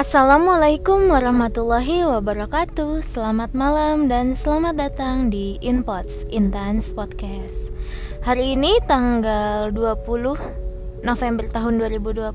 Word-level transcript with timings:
Assalamualaikum 0.00 1.12
warahmatullahi 1.12 2.08
wabarakatuh. 2.08 3.04
Selamat 3.04 3.52
malam 3.52 4.08
dan 4.08 4.32
selamat 4.32 4.80
datang 4.80 5.28
di 5.28 5.60
Inpots 5.60 6.24
Intans 6.32 6.96
Podcast. 6.96 7.68
Hari 8.24 8.56
ini 8.56 8.80
tanggal 8.88 9.68
20 9.68 11.04
November 11.04 11.44
tahun 11.52 11.84
2020 11.84 12.32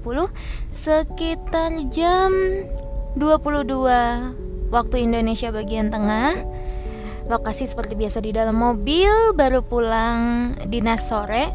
Sekitar 0.70 1.90
jam 1.90 2.30
22 3.18 4.70
waktu 4.70 4.96
Indonesia 5.02 5.50
bagian 5.50 5.90
tengah. 5.90 6.38
Lokasi 7.34 7.66
seperti 7.66 7.98
biasa 7.98 8.22
di 8.22 8.30
dalam 8.30 8.62
mobil 8.62 9.34
Baru 9.34 9.66
pulang 9.66 10.54
dinas 10.70 11.10
sore. 11.10 11.50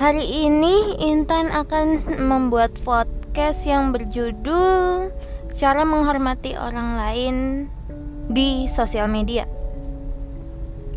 Hari 0.00 0.24
ini 0.48 1.04
Intan 1.04 1.52
akan 1.52 2.00
membuat 2.16 2.72
foto 2.80 3.21
podcast 3.32 3.64
yang 3.64 3.96
berjudul 3.96 5.08
Cara 5.56 5.88
Menghormati 5.88 6.52
Orang 6.52 7.00
Lain 7.00 7.64
di 8.28 8.68
Sosial 8.68 9.08
Media. 9.08 9.48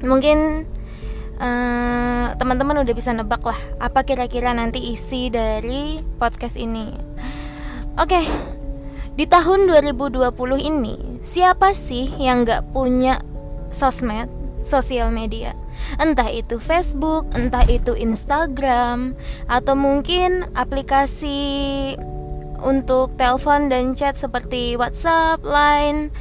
Mungkin 0.04 0.68
uh, 1.40 2.36
teman-teman 2.36 2.84
udah 2.84 2.92
bisa 2.92 3.16
nebak 3.16 3.40
lah 3.40 3.56
apa 3.80 4.04
kira-kira 4.04 4.52
nanti 4.52 4.84
isi 4.84 5.32
dari 5.32 6.04
podcast 6.20 6.60
ini. 6.60 6.92
Oke, 7.96 8.20
okay, 8.20 8.28
di 9.16 9.24
tahun 9.32 9.72
2020 9.72 10.28
ini 10.60 11.24
siapa 11.24 11.72
sih 11.72 12.12
yang 12.20 12.44
gak 12.44 12.68
punya 12.76 13.24
sosmed, 13.72 14.28
sosial 14.60 15.08
media? 15.08 15.56
Entah 16.04 16.28
itu 16.28 16.60
Facebook, 16.60 17.32
entah 17.32 17.64
itu 17.64 17.96
Instagram, 17.96 19.16
atau 19.48 19.76
mungkin 19.80 20.52
aplikasi 20.52 21.96
untuk 22.62 23.18
telepon 23.20 23.68
dan 23.68 23.98
chat 23.98 24.16
seperti 24.16 24.80
WhatsApp, 24.80 25.44
Line, 25.44 26.14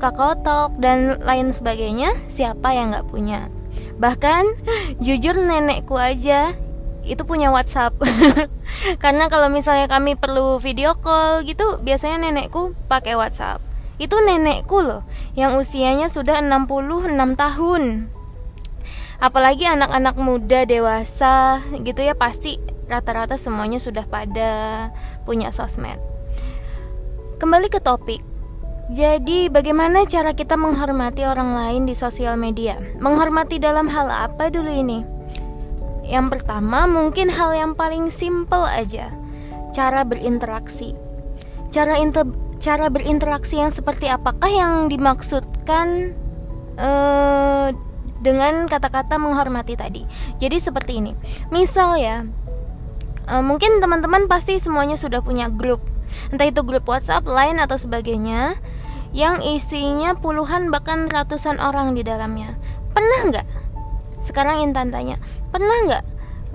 Kakao 0.00 0.34
Talk 0.40 0.80
dan 0.80 1.20
lain 1.20 1.52
sebagainya, 1.52 2.16
siapa 2.24 2.72
yang 2.72 2.96
nggak 2.96 3.08
punya? 3.12 3.52
Bahkan 4.00 4.44
jujur 5.04 5.36
nenekku 5.36 5.94
aja 6.00 6.56
itu 7.04 7.22
punya 7.24 7.52
WhatsApp. 7.52 7.96
Karena 9.02 9.28
kalau 9.28 9.52
misalnya 9.52 9.86
kami 9.86 10.16
perlu 10.16 10.56
video 10.56 10.96
call 10.96 11.44
gitu, 11.44 11.80
biasanya 11.84 12.28
nenekku 12.28 12.72
pakai 12.88 13.16
WhatsApp. 13.16 13.60
Itu 14.00 14.16
nenekku 14.24 14.80
loh, 14.80 15.04
yang 15.36 15.60
usianya 15.60 16.08
sudah 16.08 16.40
66 16.40 17.12
tahun. 17.36 18.08
Apalagi 19.20 19.68
anak-anak 19.68 20.16
muda 20.16 20.64
dewasa 20.64 21.60
gitu 21.84 22.00
ya 22.00 22.16
pasti 22.16 22.56
rata-rata 22.90 23.38
semuanya 23.38 23.78
sudah 23.78 24.02
pada 24.04 24.90
punya 25.22 25.54
sosmed. 25.54 26.02
Kembali 27.38 27.70
ke 27.70 27.78
topik. 27.80 28.20
Jadi, 28.90 29.46
bagaimana 29.46 30.02
cara 30.02 30.34
kita 30.34 30.58
menghormati 30.58 31.22
orang 31.22 31.54
lain 31.54 31.82
di 31.86 31.94
sosial 31.94 32.34
media? 32.34 32.74
Menghormati 32.98 33.62
dalam 33.62 33.86
hal 33.86 34.10
apa 34.10 34.50
dulu 34.50 34.66
ini? 34.66 35.06
Yang 36.10 36.26
pertama, 36.42 36.90
mungkin 36.90 37.30
hal 37.30 37.54
yang 37.54 37.72
paling 37.78 38.10
simple 38.10 38.66
aja. 38.66 39.14
Cara 39.70 40.02
berinteraksi. 40.02 40.98
Cara 41.70 42.02
inter 42.02 42.26
cara 42.58 42.90
berinteraksi 42.90 43.62
yang 43.62 43.70
seperti 43.70 44.10
apakah 44.10 44.50
yang 44.50 44.90
dimaksudkan 44.90 46.12
uh, 46.74 47.70
dengan 48.20 48.66
kata-kata 48.66 49.16
menghormati 49.22 49.78
tadi? 49.78 50.02
Jadi 50.42 50.58
seperti 50.58 50.98
ini. 50.98 51.14
Misal 51.54 51.94
ya, 52.02 52.26
uh, 53.30 53.42
mungkin 53.46 53.78
teman-teman 53.78 54.26
pasti 54.26 54.58
semuanya 54.58 54.98
sudah 54.98 55.22
punya 55.22 55.46
grup 55.48 55.80
entah 56.30 56.46
itu 56.50 56.62
grup 56.66 56.86
WhatsApp, 56.90 57.26
lain 57.26 57.62
atau 57.62 57.78
sebagainya 57.78 58.58
yang 59.10 59.42
isinya 59.42 60.14
puluhan 60.14 60.70
bahkan 60.70 61.10
ratusan 61.10 61.58
orang 61.58 61.98
di 61.98 62.06
dalamnya. 62.06 62.54
Pernah 62.94 63.20
nggak? 63.30 63.46
Sekarang 64.22 64.62
Intan 64.62 64.94
tanya, 64.94 65.16
pernah 65.50 65.86
nggak 65.88 66.04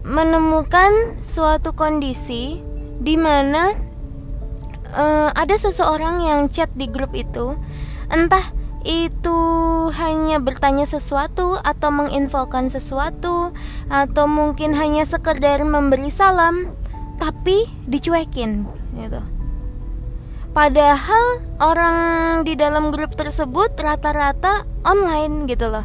menemukan 0.06 1.18
suatu 1.20 1.74
kondisi 1.74 2.62
di 3.02 3.16
mana 3.18 3.74
uh, 4.94 5.30
ada 5.34 5.56
seseorang 5.58 6.24
yang 6.24 6.48
chat 6.48 6.70
di 6.78 6.88
grup 6.88 7.12
itu, 7.18 7.58
entah 8.08 8.55
itu 8.86 9.40
hanya 9.98 10.38
bertanya 10.38 10.86
sesuatu 10.86 11.58
atau 11.66 11.90
menginfokan 11.90 12.70
sesuatu 12.70 13.50
atau 13.90 14.26
mungkin 14.30 14.78
hanya 14.78 15.02
sekedar 15.02 15.66
memberi 15.66 16.14
salam 16.14 16.70
tapi 17.18 17.66
dicuekin 17.90 18.70
gitu. 18.94 19.22
Padahal 20.56 21.44
orang 21.60 21.98
di 22.48 22.56
dalam 22.56 22.94
grup 22.94 23.18
tersebut 23.18 23.76
rata-rata 23.76 24.64
online 24.88 25.50
gitu 25.52 25.68
loh. 25.68 25.84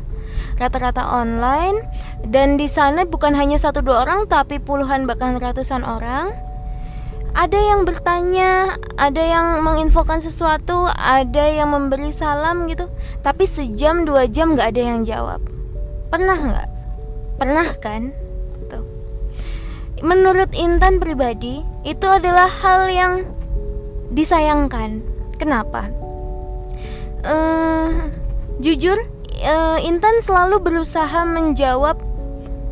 Rata-rata 0.60 1.03
online 1.16 1.83
dan 2.28 2.60
di 2.60 2.69
sana 2.69 3.09
bukan 3.09 3.34
hanya 3.34 3.56
satu 3.56 3.81
dua 3.83 4.05
orang 4.05 4.28
tapi 4.28 4.60
puluhan 4.60 5.09
bahkan 5.09 5.41
ratusan 5.41 5.83
orang 5.83 6.31
ada 7.30 7.58
yang 7.58 7.86
bertanya, 7.86 8.74
ada 8.98 9.22
yang 9.22 9.62
menginfokan 9.62 10.18
sesuatu, 10.18 10.91
ada 10.91 11.46
yang 11.46 11.70
memberi 11.70 12.10
salam 12.10 12.66
gitu, 12.66 12.91
tapi 13.22 13.46
sejam 13.46 14.02
dua 14.02 14.26
jam 14.26 14.58
nggak 14.58 14.74
ada 14.74 14.82
yang 14.82 15.00
jawab. 15.06 15.41
Pernah 16.10 16.38
nggak? 16.38 16.68
Pernah 17.38 17.68
kan? 17.78 18.10
Tuh. 18.66 18.84
Menurut 20.02 20.50
Intan 20.58 20.98
pribadi, 20.98 21.62
itu 21.86 22.06
adalah 22.10 22.50
hal 22.50 22.91
yang 22.91 23.12
disayangkan. 24.10 25.00
Kenapa? 25.38 25.86
Uh, 27.22 28.10
jujur, 28.58 28.98
uh, 29.47 29.78
Intan 29.80 30.18
selalu 30.20 30.58
berusaha 30.60 31.24
menjawab 31.24 31.97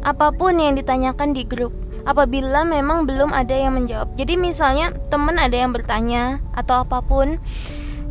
apa 0.02 0.30
pun 0.34 0.58
yang 0.58 0.74
ditanyakan 0.78 1.34
di 1.34 1.42
grup 1.46 1.74
apabila 2.08 2.64
memang 2.64 3.04
belum 3.04 3.36
ada 3.36 3.52
yang 3.52 3.76
menjawab. 3.76 4.16
Jadi 4.16 4.40
misalnya 4.40 4.96
temen 5.12 5.36
ada 5.36 5.52
yang 5.52 5.76
bertanya 5.76 6.40
atau 6.56 6.88
apa 6.88 7.04
pun, 7.04 7.36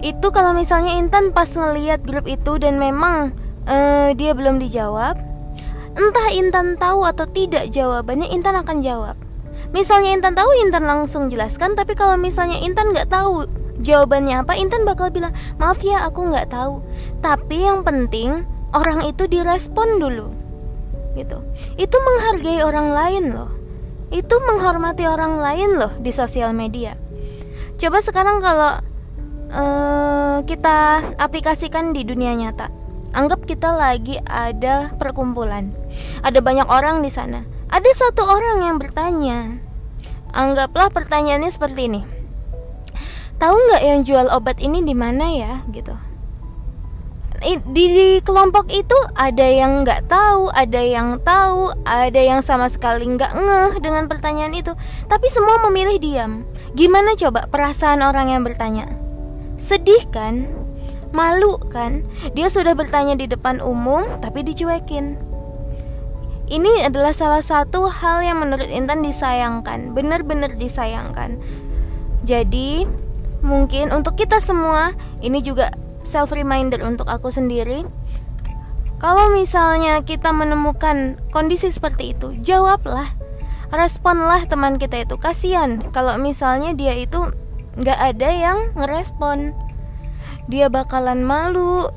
itu 0.05 0.27
kalau 0.29 0.53
misalnya 0.53 0.93
Intan 1.01 1.33
pas 1.33 1.49
ngeliat 1.49 2.05
grup 2.05 2.29
itu 2.29 2.61
dan 2.61 2.77
memang 2.77 3.33
uh, 3.65 4.13
dia 4.13 4.37
belum 4.37 4.61
dijawab, 4.61 5.17
entah 5.97 6.29
Intan 6.29 6.77
tahu 6.77 7.09
atau 7.09 7.25
tidak 7.25 7.73
jawabannya, 7.73 8.29
Intan 8.29 8.53
akan 8.61 8.85
jawab. 8.85 9.17
Misalnya 9.73 10.13
Intan 10.13 10.37
tahu, 10.37 10.53
Intan 10.61 10.85
langsung 10.85 11.33
jelaskan. 11.33 11.73
Tapi 11.73 11.97
kalau 11.97 12.13
misalnya 12.21 12.61
Intan 12.61 12.93
nggak 12.93 13.09
tahu 13.09 13.49
jawabannya 13.81 14.45
apa, 14.45 14.53
Intan 14.53 14.85
bakal 14.85 15.09
bilang 15.09 15.33
maaf 15.57 15.81
ya 15.81 16.05
aku 16.05 16.29
nggak 16.29 16.53
tahu. 16.53 16.85
Tapi 17.25 17.65
yang 17.65 17.81
penting 17.81 18.45
orang 18.77 19.01
itu 19.09 19.25
direspon 19.25 19.97
dulu, 19.97 20.29
gitu. 21.17 21.41
Itu 21.81 21.97
menghargai 21.97 22.61
orang 22.61 22.93
lain 22.93 23.25
loh 23.33 23.57
itu 24.09 24.35
menghormati 24.47 25.03
orang 25.03 25.40
lain 25.44 25.75
loh 25.75 25.91
di 26.00 26.12
sosial 26.16 26.56
media. 26.56 26.95
Coba 27.78 28.00
sekarang 28.00 28.40
kalau 28.40 28.79
uh, 29.51 30.38
kita 30.47 31.03
aplikasikan 31.19 31.91
di 31.91 32.07
dunia 32.07 32.34
nyata. 32.34 32.72
Anggap 33.12 33.44
kita 33.44 33.75
lagi 33.75 34.19
ada 34.23 34.95
perkumpulan. 34.95 35.73
Ada 36.23 36.40
banyak 36.40 36.68
orang 36.69 37.03
di 37.03 37.12
sana. 37.12 37.44
Ada 37.68 37.91
satu 37.91 38.23
orang 38.23 38.63
yang 38.63 38.78
bertanya. 38.79 39.59
Anggaplah 40.31 40.91
pertanyaannya 40.91 41.51
seperti 41.51 41.81
ini. 41.91 42.01
Tahu 43.38 43.53
nggak 43.53 43.84
yang 43.84 44.00
jual 44.01 44.28
obat 44.34 44.57
ini 44.63 44.81
di 44.81 44.95
mana 44.97 45.29
ya? 45.29 45.62
Gitu 45.69 46.06
di, 47.43 47.83
di 47.93 48.09
kelompok 48.25 48.69
itu 48.73 48.97
ada 49.13 49.45
yang 49.45 49.85
nggak 49.85 50.09
tahu, 50.09 50.49
ada 50.51 50.81
yang 50.81 51.21
tahu, 51.21 51.73
ada 51.85 52.17
yang 52.17 52.41
sama 52.41 52.65
sekali 52.67 53.05
nggak 53.05 53.33
ngeh 53.33 53.73
dengan 53.81 54.09
pertanyaan 54.09 54.57
itu, 54.57 54.73
tapi 55.06 55.29
semua 55.29 55.62
memilih 55.69 56.01
diam. 56.01 56.31
Gimana 56.73 57.13
coba 57.13 57.45
perasaan 57.47 58.01
orang 58.01 58.33
yang 58.33 58.41
bertanya? 58.41 58.89
Sedih 59.57 60.01
kan? 60.09 60.50
Malu 61.13 61.57
kan? 61.71 62.03
Dia 62.33 62.51
sudah 62.51 62.73
bertanya 62.73 63.17
di 63.17 63.25
depan 63.29 63.63
umum 63.63 64.06
tapi 64.19 64.44
dicuekin. 64.44 65.17
Ini 66.47 66.88
adalah 66.88 67.12
salah 67.12 67.44
satu 67.44 67.91
hal 67.91 68.23
yang 68.23 68.39
menurut 68.39 68.71
Intan 68.71 69.03
disayangkan, 69.03 69.91
benar-benar 69.91 70.56
disayangkan. 70.56 71.44
Jadi, 72.23 72.88
mungkin 73.44 73.91
untuk 73.91 74.15
kita 74.15 74.39
semua 74.39 74.95
ini 75.19 75.44
juga 75.44 75.75
self 76.07 76.31
reminder 76.31 76.80
untuk 76.88 77.12
aku 77.12 77.27
sendiri. 77.27 77.83
Kalau 78.98 79.30
misalnya 79.36 80.01
kita 80.01 80.31
menemukan 80.31 81.21
kondisi 81.30 81.69
seperti 81.69 82.18
itu 82.18 82.33
jawablah 82.42 83.06
responlah 83.69 84.48
teman 84.48 84.80
kita 84.80 85.04
itu. 85.04 85.19
Kasihan 85.19 85.83
kalau 85.92 86.15
misalnya 86.15 86.71
dia 86.71 86.95
itu 86.95 87.30
nggak 87.77 88.00
ada 88.15 88.30
yang 88.31 88.57
ngerespon. 88.74 89.51
Dia 90.48 90.71
bakalan 90.71 91.27
malu 91.27 91.92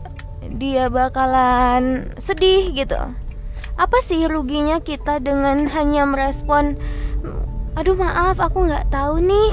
dia 0.51 0.91
bakalan 0.91 2.11
sedih 2.19 2.75
gitu. 2.75 2.99
Apa 3.79 3.99
sih 4.05 4.27
ruginya 4.29 4.83
kita 4.83 5.23
dengan 5.23 5.71
hanya 5.73 6.05
merespon 6.05 6.77
aduh 7.79 7.97
maaf 7.97 8.43
aku 8.43 8.67
nggak 8.67 8.93
tahu 8.93 9.23
nih. 9.25 9.51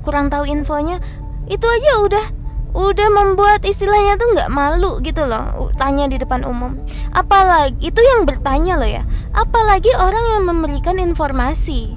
Kurang 0.00 0.32
tahu 0.32 0.48
infonya. 0.48 1.02
Itu 1.44 1.68
aja 1.68 1.92
udah 2.08 2.43
udah 2.74 3.08
membuat 3.14 3.62
istilahnya 3.62 4.18
tuh 4.18 4.34
nggak 4.34 4.50
malu 4.50 4.98
gitu 4.98 5.22
loh 5.22 5.70
tanya 5.78 6.10
di 6.10 6.18
depan 6.18 6.42
umum. 6.42 6.74
Apalagi 7.14 7.78
itu 7.78 8.02
yang 8.02 8.26
bertanya 8.26 8.74
loh 8.76 8.90
ya 8.90 9.02
apalagi 9.34 9.90
orang 9.98 10.24
yang 10.38 10.42
memberikan 10.46 10.98
informasi 10.98 11.94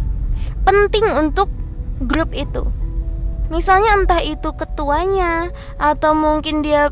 penting 0.65 1.05
untuk 1.17 1.49
grup 2.05 2.33
itu. 2.33 2.65
Misalnya 3.47 3.95
entah 3.97 4.21
itu 4.21 4.51
ketuanya 4.53 5.49
atau 5.79 6.11
mungkin 6.11 6.61
dia 6.61 6.91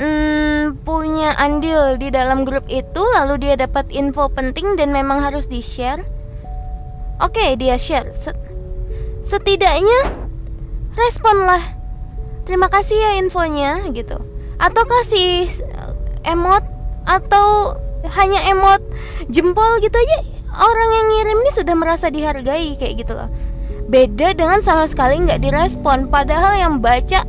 hmm, 0.00 0.80
punya 0.82 1.36
andil 1.36 2.00
di 2.00 2.08
dalam 2.08 2.48
grup 2.48 2.64
itu 2.66 3.04
lalu 3.14 3.36
dia 3.36 3.54
dapat 3.54 3.86
info 3.92 4.32
penting 4.32 4.74
dan 4.80 4.90
memang 4.90 5.20
harus 5.20 5.46
di 5.46 5.60
share 5.60 6.00
oke 7.20 7.44
dia 7.60 7.76
share. 7.76 8.08
Setidaknya 9.20 10.00
responlah 10.96 11.79
terima 12.50 12.66
kasih 12.66 12.98
ya 12.98 13.10
infonya 13.22 13.86
gitu. 13.94 14.18
Atau 14.58 14.82
kasih 14.82 15.46
emot 16.26 16.66
atau 17.06 17.78
hanya 18.18 18.42
emot 18.50 18.82
jempol 19.30 19.78
gitu 19.78 19.94
aja 19.94 20.18
orang 20.58 20.88
yang 20.90 21.06
ngirim 21.14 21.38
ini 21.46 21.50
sudah 21.54 21.74
merasa 21.78 22.10
dihargai 22.10 22.74
kayak 22.74 23.06
gitu 23.06 23.14
loh. 23.14 23.30
Beda 23.86 24.34
dengan 24.34 24.58
sama 24.58 24.90
sekali 24.90 25.22
nggak 25.22 25.46
direspon. 25.46 26.10
Padahal 26.10 26.58
yang 26.58 26.82
baca 26.82 27.22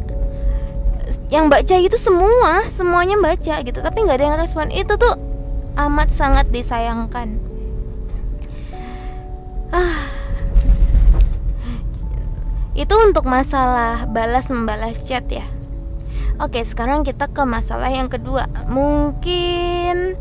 yang 1.30 1.48
baca 1.54 1.76
itu 1.78 2.02
semua 2.02 2.66
semuanya 2.68 3.16
baca 3.22 3.62
gitu 3.62 3.78
tapi 3.78 3.98
nggak 4.02 4.18
ada 4.18 4.26
yang 4.26 4.40
respon. 4.42 4.74
Itu 4.74 4.98
tuh 4.98 5.14
amat 5.78 6.10
sangat 6.10 6.50
disayangkan. 6.50 7.38
Ah 9.70 10.11
itu 12.72 12.96
untuk 12.96 13.28
masalah 13.28 14.08
balas 14.08 14.48
membalas 14.48 15.04
chat 15.04 15.28
ya. 15.28 15.44
Oke, 16.40 16.64
sekarang 16.64 17.04
kita 17.04 17.30
ke 17.30 17.44
masalah 17.44 17.92
yang 17.92 18.08
kedua. 18.08 18.48
Mungkin 18.72 20.16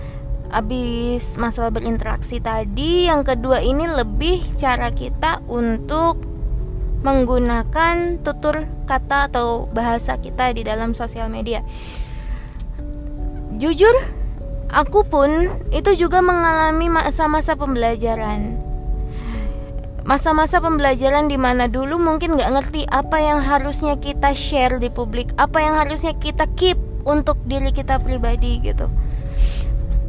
abis 0.51 1.39
masalah 1.39 1.71
berinteraksi 1.71 2.43
tadi, 2.43 3.07
yang 3.07 3.23
kedua 3.23 3.63
ini 3.63 3.87
lebih 3.87 4.43
cara 4.59 4.91
kita 4.91 5.41
untuk 5.47 6.27
menggunakan 7.01 8.21
tutur 8.21 8.69
kata 8.85 9.33
atau 9.33 9.71
bahasa 9.71 10.21
kita 10.21 10.53
di 10.53 10.67
dalam 10.67 10.93
sosial 10.93 11.33
media. 11.33 11.65
Jujur, 13.57 13.95
aku 14.69 15.07
pun 15.07 15.31
itu 15.73 15.97
juga 15.97 16.21
mengalami 16.21 16.93
masa-masa 16.93 17.57
pembelajaran 17.57 18.70
masa-masa 20.05 20.59
pembelajaran 20.59 21.29
di 21.29 21.37
mana 21.37 21.69
dulu 21.69 22.01
mungkin 22.01 22.37
nggak 22.37 22.51
ngerti 22.57 22.83
apa 22.89 23.21
yang 23.21 23.41
harusnya 23.45 23.97
kita 24.01 24.33
share 24.33 24.81
di 24.81 24.89
publik, 24.89 25.33
apa 25.37 25.61
yang 25.61 25.77
harusnya 25.77 26.17
kita 26.17 26.49
keep 26.57 26.77
untuk 27.05 27.39
diri 27.47 27.71
kita 27.73 28.01
pribadi 28.01 28.61
gitu. 28.61 28.89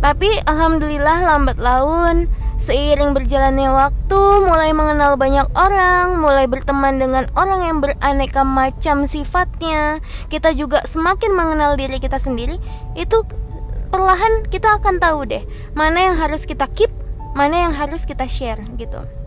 Tapi 0.01 0.41
alhamdulillah 0.49 1.29
lambat 1.29 1.61
laun 1.61 2.25
seiring 2.57 3.13
berjalannya 3.17 3.69
waktu 3.73 4.21
mulai 4.45 4.73
mengenal 4.73 5.17
banyak 5.17 5.49
orang, 5.57 6.21
mulai 6.21 6.45
berteman 6.45 7.01
dengan 7.01 7.25
orang 7.33 7.65
yang 7.65 7.77
beraneka 7.81 8.45
macam 8.45 9.09
sifatnya, 9.09 9.97
kita 10.29 10.53
juga 10.53 10.85
semakin 10.85 11.33
mengenal 11.33 11.73
diri 11.73 11.97
kita 11.97 12.21
sendiri. 12.21 12.61
Itu 12.93 13.25
perlahan 13.89 14.47
kita 14.49 14.81
akan 14.81 14.97
tahu 15.03 15.27
deh 15.27 15.43
mana 15.77 16.11
yang 16.11 16.15
harus 16.17 16.47
kita 16.47 16.65
keep, 16.71 16.89
mana 17.37 17.69
yang 17.69 17.73
harus 17.75 18.07
kita 18.07 18.25
share 18.25 18.61
gitu 18.77 19.20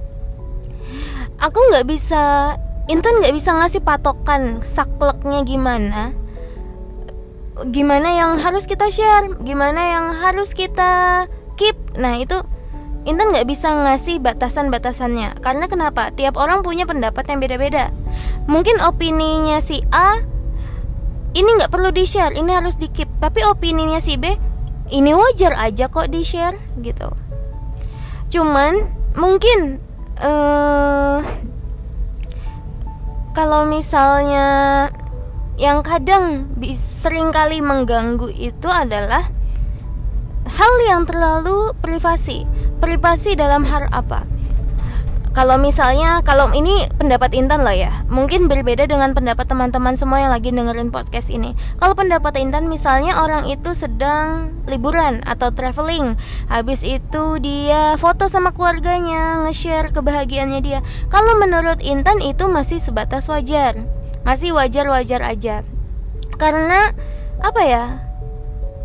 aku 1.44 1.60
nggak 1.70 1.84
bisa 1.84 2.56
Intan 2.84 3.16
nggak 3.20 3.32
bisa 3.32 3.56
ngasih 3.56 3.80
patokan 3.80 4.60
sakleknya 4.60 5.40
gimana. 5.48 6.12
Gimana 7.72 8.12
yang 8.12 8.36
harus 8.36 8.68
kita 8.68 8.92
share 8.92 9.40
gimana 9.40 9.88
yang 9.88 10.06
harus 10.20 10.52
kita 10.52 11.24
keep. 11.56 11.76
Nah 11.96 12.20
itu 12.20 12.44
Intan 13.08 13.32
nggak 13.32 13.48
bisa 13.48 13.72
ngasih 13.72 14.20
batasan-batasannya. 14.20 15.40
Karena 15.40 15.64
kenapa? 15.64 16.12
Tiap 16.12 16.36
orang 16.36 16.60
punya 16.60 16.84
pendapat 16.84 17.24
yang 17.24 17.40
beda-beda. 17.40 17.88
Mungkin 18.52 18.84
opininya 18.84 19.64
si 19.64 19.80
A 19.88 20.20
ini 21.32 21.48
nggak 21.56 21.72
perlu 21.72 21.88
di 21.88 22.04
share 22.04 22.36
ini 22.36 22.52
harus 22.52 22.76
di 22.76 22.92
keep 22.92 23.08
tapi 23.16 23.40
opininya 23.48 23.96
si 23.96 24.20
B 24.20 24.36
ini 24.92 25.16
wajar 25.16 25.56
aja 25.56 25.88
kok 25.88 26.12
di 26.12 26.20
share 26.20 26.60
gitu. 26.84 27.08
Cuman 28.28 28.92
mungkin 29.16 29.83
uh, 30.20 31.18
kalau 33.34 33.66
misalnya 33.66 34.88
yang 35.54 35.86
kadang 35.86 36.50
sering 36.74 37.30
kali 37.30 37.62
mengganggu 37.62 38.30
itu 38.30 38.66
adalah 38.66 39.22
hal 40.50 40.74
yang 40.86 41.06
terlalu 41.06 41.72
privasi. 41.78 42.46
Privasi 42.82 43.38
dalam 43.38 43.62
hal 43.64 43.88
apa? 43.90 44.26
Kalau 45.34 45.58
misalnya 45.58 46.22
kalau 46.22 46.54
ini 46.54 46.86
pendapat 46.94 47.34
Intan 47.34 47.66
loh 47.66 47.74
ya. 47.74 47.90
Mungkin 48.06 48.46
berbeda 48.46 48.86
dengan 48.86 49.18
pendapat 49.18 49.50
teman-teman 49.50 49.98
semua 49.98 50.22
yang 50.22 50.30
lagi 50.30 50.54
dengerin 50.54 50.94
podcast 50.94 51.26
ini. 51.26 51.58
Kalau 51.82 51.98
pendapat 51.98 52.38
Intan 52.38 52.70
misalnya 52.70 53.18
orang 53.18 53.50
itu 53.50 53.74
sedang 53.74 54.54
liburan 54.70 55.26
atau 55.26 55.50
traveling. 55.50 56.14
Habis 56.46 56.86
itu 56.86 57.42
dia 57.42 57.98
foto 57.98 58.30
sama 58.30 58.54
keluarganya 58.54 59.42
nge-share 59.42 59.90
kebahagiaannya 59.90 60.60
dia. 60.62 60.80
Kalau 61.10 61.34
menurut 61.42 61.82
Intan 61.82 62.22
itu 62.22 62.46
masih 62.46 62.78
sebatas 62.78 63.26
wajar. 63.26 63.74
Masih 64.22 64.54
wajar-wajar 64.54 65.18
aja. 65.18 65.66
Karena 66.38 66.94
apa 67.42 67.62
ya 67.66 67.84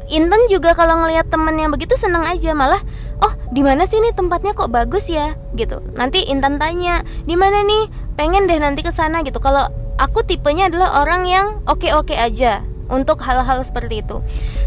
Intan 0.10 0.50
juga 0.50 0.74
kalau 0.74 1.06
ngelihat 1.06 1.30
temennya 1.30 1.70
begitu 1.70 1.94
seneng 1.94 2.26
aja. 2.26 2.58
Malah 2.58 2.82
oh 3.24 3.34
di 3.52 3.62
mana 3.66 3.86
sih 3.90 4.00
nih 4.00 4.14
tempatnya 4.16 4.56
kok 4.56 4.72
bagus 4.72 5.10
ya? 5.12 5.36
Gitu. 5.56 5.82
Nanti 5.96 6.28
Intan 6.28 6.60
tanya 6.62 7.04
di 7.26 7.36
mana 7.36 7.64
nih? 7.64 7.88
Pengen 8.16 8.48
deh 8.48 8.60
nanti 8.60 8.84
ke 8.84 8.92
sana 8.92 9.24
gitu. 9.24 9.40
Kalau 9.40 9.72
aku 10.00 10.24
tipenya 10.24 10.72
adalah 10.72 11.04
orang 11.04 11.28
yang 11.28 11.48
oke-oke 11.68 12.16
aja 12.16 12.64
untuk 12.90 13.22
hal-hal 13.22 13.62
seperti 13.62 14.02
itu. 14.02 14.20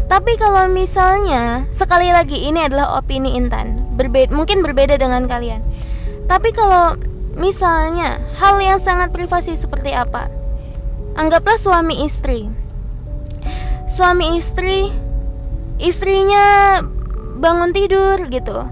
Tapi 0.07 0.39
kalau 0.39 0.71
misalnya 0.71 1.67
sekali 1.69 2.09
lagi 2.09 2.47
ini 2.47 2.63
adalah 2.65 2.97
opini 2.97 3.35
Intan. 3.35 3.83
Berbeda 3.93 4.31
mungkin 4.33 4.63
berbeda 4.63 4.97
dengan 4.97 5.27
kalian. 5.27 5.61
Tapi 6.25 6.55
kalau 6.55 6.95
misalnya 7.35 8.21
hal 8.39 8.57
yang 8.63 8.79
sangat 8.79 9.11
privasi 9.11 9.53
seperti 9.59 9.91
apa? 9.91 10.31
Anggaplah 11.13 11.59
suami 11.59 12.01
istri. 12.01 12.49
Suami 13.85 14.39
istri 14.39 14.89
istrinya 15.77 16.79
bangun 17.43 17.75
tidur 17.75 18.23
gitu. 18.31 18.63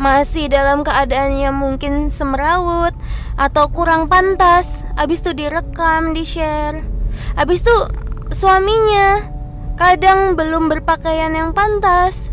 Masih 0.00 0.48
dalam 0.48 0.82
keadaannya 0.82 1.52
mungkin 1.54 2.08
semerawut 2.08 2.96
atau 3.34 3.66
kurang 3.70 4.06
pantas 4.06 4.86
abis 4.94 5.22
itu 5.26 5.34
direkam 5.34 6.14
di 6.14 6.22
share 6.22 6.78
abis 7.34 7.66
itu 7.66 7.76
suaminya 8.30 9.26
kadang 9.74 10.38
belum 10.38 10.70
berpakaian 10.70 11.34
yang 11.34 11.50
pantas 11.50 12.30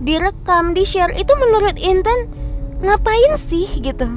direkam 0.00 0.72
di 0.72 0.88
share 0.88 1.12
itu 1.12 1.32
menurut 1.36 1.76
Intan 1.76 2.32
ngapain 2.80 3.36
sih 3.36 3.68
gitu 3.84 4.08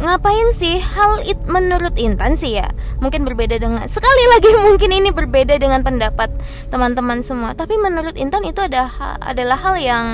ngapain 0.00 0.48
sih? 0.56 0.80
Hal 0.80 1.20
it 1.28 1.38
menurut 1.46 1.94
Intan 2.00 2.34
sih 2.34 2.56
ya 2.56 2.72
mungkin 2.98 3.28
berbeda 3.28 3.60
dengan 3.60 3.84
sekali 3.86 4.24
lagi 4.32 4.50
mungkin 4.66 4.90
ini 4.90 5.12
berbeda 5.12 5.60
dengan 5.60 5.84
pendapat 5.84 6.32
teman-teman 6.72 7.20
semua. 7.20 7.52
Tapi 7.52 7.76
menurut 7.76 8.16
Intan 8.16 8.42
itu 8.48 8.64
ada 8.64 8.88
adalah 9.20 9.60
hal 9.60 9.76
yang 9.76 10.06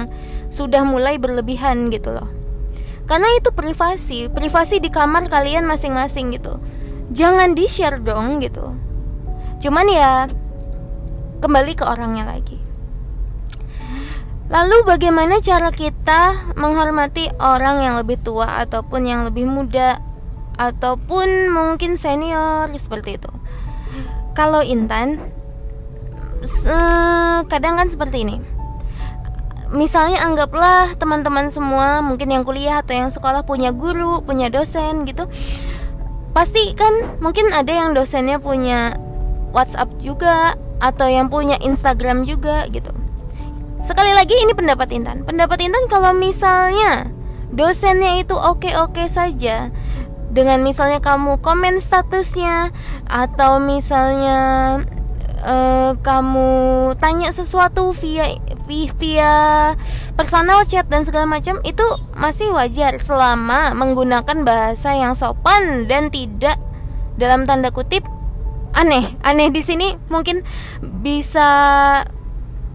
sudah 0.50 0.82
mulai 0.82 1.16
berlebihan 1.16 1.88
gitu 1.94 2.10
loh. 2.10 2.28
Karena 3.06 3.30
itu 3.38 3.54
privasi 3.54 4.26
privasi 4.28 4.82
di 4.82 4.90
kamar 4.90 5.30
kalian 5.30 5.62
masing-masing 5.64 6.34
gitu. 6.34 6.58
Jangan 7.14 7.54
di 7.54 7.70
share 7.70 8.02
dong 8.02 8.42
gitu. 8.42 8.74
Cuman 9.62 9.86
ya 9.86 10.26
kembali 11.38 11.78
ke 11.78 11.86
orangnya 11.86 12.26
lagi 12.26 12.65
Lalu 14.46 14.86
bagaimana 14.86 15.42
cara 15.42 15.74
kita 15.74 16.54
menghormati 16.54 17.34
orang 17.42 17.82
yang 17.82 17.94
lebih 17.98 18.14
tua 18.22 18.62
ataupun 18.62 19.02
yang 19.02 19.26
lebih 19.26 19.42
muda 19.42 19.98
ataupun 20.54 21.50
mungkin 21.50 21.98
senior 21.98 22.70
seperti 22.78 23.18
itu? 23.18 23.26
Kalau 24.38 24.62
Intan 24.62 25.18
kadang 27.50 27.74
kan 27.74 27.90
seperti 27.90 28.22
ini. 28.22 28.38
Misalnya 29.74 30.22
anggaplah 30.22 30.94
teman-teman 30.94 31.50
semua 31.50 31.98
mungkin 31.98 32.30
yang 32.30 32.46
kuliah 32.46 32.86
atau 32.86 32.94
yang 32.94 33.10
sekolah 33.10 33.42
punya 33.42 33.74
guru, 33.74 34.22
punya 34.22 34.46
dosen 34.46 35.10
gitu. 35.10 35.26
Pasti 36.30 36.70
kan 36.78 37.18
mungkin 37.18 37.50
ada 37.50 37.74
yang 37.74 37.98
dosennya 37.98 38.38
punya 38.38 38.94
WhatsApp 39.50 39.90
juga 39.98 40.54
atau 40.78 41.10
yang 41.10 41.26
punya 41.26 41.58
Instagram 41.58 42.22
juga 42.22 42.70
gitu 42.70 42.94
Sekali 43.76 44.16
lagi 44.16 44.32
ini 44.40 44.56
pendapat 44.56 44.88
Intan. 44.92 45.22
Pendapat 45.28 45.60
Intan 45.60 45.84
kalau 45.92 46.16
misalnya 46.16 47.12
dosennya 47.52 48.20
itu 48.20 48.34
oke-oke 48.34 49.06
saja 49.06 49.70
dengan 50.32 50.60
misalnya 50.60 51.00
kamu 51.00 51.40
komen 51.40 51.80
statusnya 51.80 52.72
atau 53.08 53.56
misalnya 53.56 54.80
uh, 55.46 55.96
kamu 56.00 56.50
tanya 57.00 57.32
sesuatu 57.32 57.96
via 57.96 58.36
via 58.68 59.34
personal 60.18 60.66
chat 60.66 60.84
dan 60.90 61.06
segala 61.06 61.24
macam 61.24 61.62
itu 61.62 61.86
masih 62.18 62.50
wajar 62.52 62.98
selama 62.98 63.72
menggunakan 63.72 64.42
bahasa 64.42 64.92
yang 64.92 65.14
sopan 65.14 65.86
dan 65.86 66.10
tidak 66.10 66.58
dalam 67.16 67.46
tanda 67.46 67.70
kutip 67.70 68.04
aneh 68.76 69.16
aneh 69.24 69.48
di 69.48 69.62
sini 69.64 69.96
mungkin 70.12 70.44
bisa 70.82 71.48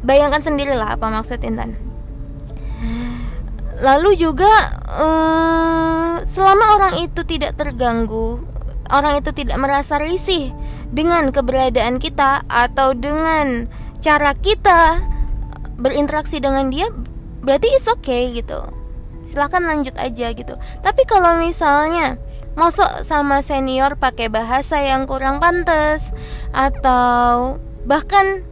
bayangkan 0.01 0.41
sendirilah 0.41 0.98
apa 0.98 1.08
maksud 1.10 1.41
Intan. 1.41 1.77
Lalu 3.81 4.13
juga 4.13 4.51
um, 4.93 6.22
selama 6.22 6.77
orang 6.77 6.93
itu 7.01 7.25
tidak 7.25 7.58
terganggu 7.58 8.38
orang 8.91 9.24
itu 9.24 9.31
tidak 9.31 9.58
merasa 9.58 9.98
risih 9.98 10.51
dengan 10.91 11.31
keberadaan 11.31 11.98
kita 11.98 12.43
atau 12.51 12.91
dengan 12.91 13.72
cara 14.03 14.36
kita 14.36 15.00
berinteraksi 15.79 16.43
dengan 16.43 16.70
dia 16.70 16.91
berarti 17.41 17.72
is 17.74 17.88
okay 17.88 18.36
gitu. 18.36 18.60
Silahkan 19.25 19.63
lanjut 19.63 19.96
aja 19.98 20.36
gitu. 20.36 20.53
Tapi 20.84 21.08
kalau 21.08 21.39
misalnya 21.39 22.20
masuk 22.53 23.08
sama 23.08 23.39
senior 23.39 23.96
pakai 23.96 24.27
bahasa 24.27 24.84
yang 24.84 25.08
kurang 25.08 25.39
pantas 25.39 26.12
atau 26.51 27.58
bahkan 27.88 28.43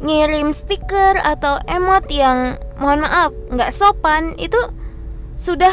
ngirim 0.00 0.56
stiker 0.56 1.20
atau 1.20 1.60
emot 1.68 2.08
yang 2.08 2.56
mohon 2.80 3.04
maaf 3.04 3.36
nggak 3.52 3.72
sopan 3.72 4.32
itu 4.40 4.56
sudah 5.36 5.72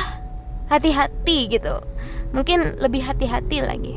hati-hati 0.67 1.48
gitu. 1.48 1.79
Mungkin 2.36 2.84
lebih 2.84 3.07
hati-hati 3.07 3.63
lagi. 3.63 3.96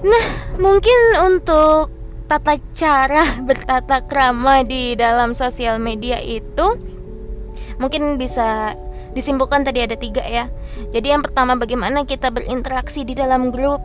Nah 0.00 0.26
mungkin 0.56 0.98
untuk 1.20 1.92
tata 2.26 2.56
cara 2.72 3.24
bertata 3.48 4.02
krama 4.02 4.64
di 4.64 4.96
dalam 4.96 5.36
sosial 5.36 5.76
media 5.76 6.18
itu 6.20 6.80
mungkin 7.76 8.16
bisa 8.16 8.72
disimpulkan 9.12 9.64
tadi 9.64 9.84
ada 9.84 9.96
tiga 9.96 10.24
ya. 10.24 10.48
Jadi 10.92 11.12
yang 11.12 11.24
pertama 11.24 11.56
bagaimana 11.56 12.04
kita 12.04 12.28
berinteraksi 12.32 13.04
di 13.04 13.16
dalam 13.16 13.48
grup 13.48 13.80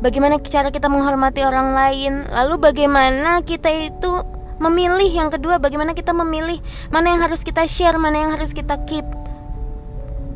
bagaimana 0.00 0.40
cara 0.40 0.72
kita 0.72 0.88
menghormati 0.88 1.44
orang 1.44 1.76
lain, 1.76 2.24
lalu 2.28 2.56
bagaimana 2.58 3.44
kita 3.44 3.68
itu 3.68 4.12
memilih 4.60 5.08
yang 5.08 5.32
kedua 5.32 5.56
bagaimana 5.56 5.96
kita 5.96 6.12
memilih 6.12 6.60
mana 6.92 7.16
yang 7.16 7.20
harus 7.24 7.40
kita 7.40 7.64
share, 7.64 7.96
mana 7.96 8.28
yang 8.28 8.30
harus 8.36 8.52
kita 8.52 8.76
keep. 8.84 9.04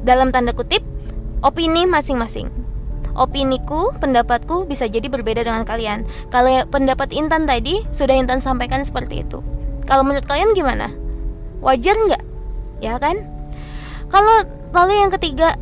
Dalam 0.05 0.33
tanda 0.33 0.53
kutip, 0.53 0.85
opini 1.45 1.85
masing-masing. 1.89 2.49
Opiniku, 3.15 3.95
pendapatku 4.03 4.67
bisa 4.67 4.91
jadi 4.91 5.07
berbeda 5.07 5.47
dengan 5.47 5.63
kalian. 5.63 6.03
Kalau 6.35 6.67
pendapat 6.67 7.15
Intan 7.15 7.47
tadi 7.47 7.87
sudah 7.95 8.19
Intan 8.19 8.43
sampaikan 8.43 8.83
seperti 8.83 9.23
itu. 9.23 9.39
Kalau 9.87 10.03
menurut 10.03 10.27
kalian 10.27 10.51
gimana? 10.57 10.91
Wajar 11.63 11.95
nggak? 11.95 12.23
Ya 12.83 12.99
kan? 12.99 13.23
Kalau 14.11 14.45
lalu 14.75 14.93
yang 14.99 15.15
ketiga, 15.15 15.55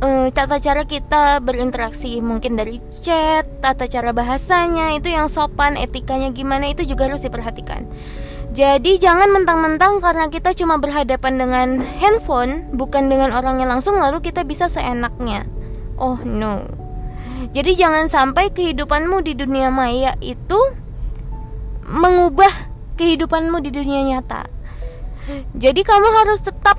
uh, 0.00 0.28
tata 0.32 0.58
cara 0.58 0.82
kita 0.88 1.38
berinteraksi 1.44 2.18
mungkin 2.18 2.58
dari 2.58 2.80
chat, 3.04 3.46
tata 3.60 3.86
cara 3.86 4.10
bahasanya 4.10 4.96
itu 4.98 5.12
yang 5.12 5.30
sopan, 5.30 5.78
etikanya 5.78 6.32
gimana 6.34 6.72
itu 6.72 6.82
juga 6.88 7.06
harus 7.06 7.22
diperhatikan. 7.22 7.86
Jadi 8.54 9.02
jangan 9.02 9.34
mentang-mentang 9.34 9.98
karena 9.98 10.30
kita 10.30 10.54
cuma 10.54 10.78
berhadapan 10.78 11.34
dengan 11.34 11.68
handphone 11.98 12.70
bukan 12.70 13.10
dengan 13.10 13.34
orangnya 13.34 13.66
langsung 13.66 13.98
lalu 13.98 14.22
kita 14.22 14.46
bisa 14.46 14.70
seenaknya. 14.70 15.42
Oh 15.98 16.22
no. 16.22 16.62
Jadi 17.50 17.74
jangan 17.74 18.06
sampai 18.06 18.54
kehidupanmu 18.54 19.26
di 19.26 19.34
dunia 19.34 19.74
maya 19.74 20.14
itu 20.22 20.56
mengubah 21.82 22.50
kehidupanmu 22.94 23.58
di 23.58 23.74
dunia 23.74 24.06
nyata. 24.06 24.46
Jadi 25.58 25.82
kamu 25.82 26.08
harus 26.22 26.38
tetap 26.46 26.78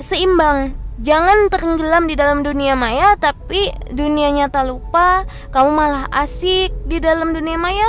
seimbang 0.00 0.85
Jangan 0.96 1.52
tenggelam 1.52 2.08
di 2.08 2.16
dalam 2.16 2.40
dunia 2.40 2.72
maya 2.72 3.20
tapi 3.20 3.68
dunia 3.92 4.32
nyata 4.32 4.64
lupa, 4.64 5.28
kamu 5.52 5.70
malah 5.76 6.08
asik 6.08 6.72
di 6.88 7.04
dalam 7.04 7.36
dunia 7.36 7.60
maya 7.60 7.84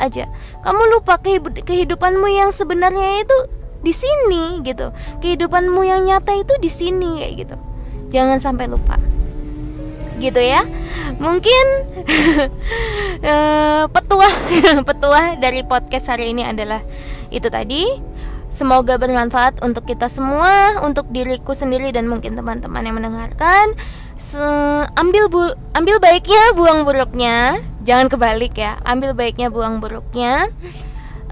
aja. 0.00 0.24
Kamu 0.64 0.96
lupa 0.96 1.20
kehidupanmu 1.20 2.24
yang 2.32 2.56
sebenarnya 2.56 3.20
itu 3.20 3.38
di 3.84 3.92
sini 3.92 4.64
gitu. 4.64 4.88
Kehidupanmu 5.20 5.84
yang 5.84 6.08
nyata 6.08 6.32
itu 6.32 6.56
di 6.56 6.72
sini 6.72 7.20
kayak 7.20 7.34
gitu. 7.44 7.56
Jangan 8.08 8.40
sampai 8.40 8.72
lupa. 8.72 8.96
Gitu 10.16 10.40
ya. 10.40 10.64
Mungkin 11.20 11.66
uh, 13.20 13.84
petuah 13.94 14.34
petuah 14.88 15.36
dari 15.36 15.60
podcast 15.60 16.08
hari 16.08 16.32
ini 16.32 16.48
adalah 16.48 16.80
itu 17.28 17.52
tadi 17.52 18.15
Semoga 18.46 18.94
bermanfaat 18.96 19.60
untuk 19.60 19.90
kita 19.90 20.06
semua, 20.06 20.78
untuk 20.86 21.10
diriku 21.10 21.52
sendiri 21.52 21.90
dan 21.90 22.06
mungkin 22.06 22.38
teman-teman 22.38 22.82
yang 22.86 22.96
mendengarkan. 22.96 23.74
Se 24.16 24.40
ambil 24.96 25.28
bu 25.28 25.52
ambil 25.74 25.98
baiknya, 25.98 26.54
buang 26.54 26.86
buruknya. 26.86 27.58
Jangan 27.82 28.06
kebalik 28.06 28.54
ya. 28.54 28.78
Ambil 28.86 29.12
baiknya, 29.18 29.50
buang 29.50 29.82
buruknya. 29.82 30.48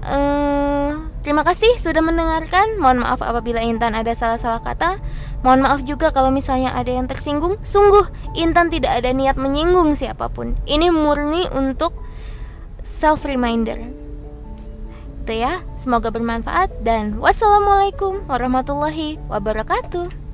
Uh, 0.05 1.09
terima 1.25 1.41
kasih 1.41 1.71
sudah 1.81 2.03
mendengarkan. 2.03 2.77
Mohon 2.77 3.07
maaf 3.07 3.23
apabila 3.23 3.63
Intan 3.63 3.95
ada 3.95 4.11
salah-salah 4.13 4.61
kata. 4.61 4.99
Mohon 5.41 5.61
maaf 5.65 5.79
juga 5.87 6.11
kalau 6.11 6.29
misalnya 6.29 6.75
ada 6.75 6.91
yang 6.91 7.07
tersinggung. 7.07 7.57
Sungguh 7.63 8.05
Intan 8.35 8.69
tidak 8.69 9.01
ada 9.01 9.09
niat 9.15 9.39
menyinggung 9.39 9.95
siapa 9.97 10.29
pun. 10.29 10.59
Ini 10.67 10.91
murni 10.91 11.47
untuk 11.55 11.95
self 12.85 13.25
reminder 13.25 13.94
gitu 15.25 15.41
ya. 15.41 15.65
Semoga 15.73 16.13
bermanfaat 16.13 16.69
dan 16.85 17.17
wassalamualaikum 17.17 18.21
warahmatullahi 18.29 19.17
wabarakatuh. 19.25 20.24